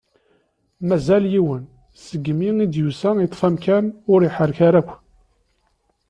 [0.87, 1.63] Mazal yiwen,
[2.05, 4.89] seg mi i d-yusa yeṭṭef amkan ur iḥerrek ara akk.